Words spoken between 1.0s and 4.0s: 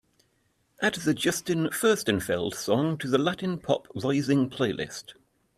Justin Furstenfeld song to the latin pop